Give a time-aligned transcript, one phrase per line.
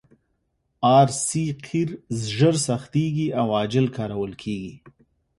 [0.97, 1.89] ار سي قیر
[2.35, 4.73] ژر سختیږي او عاجل کارول کیږي